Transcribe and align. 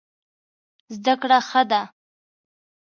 زده 0.95 1.13
کړه 1.21 1.39
ښه 1.49 1.61
ده. 1.69 1.81